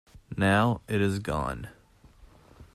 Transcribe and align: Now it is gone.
Now 0.35 0.81
it 0.87 0.99
is 0.99 1.19
gone. 1.19 1.69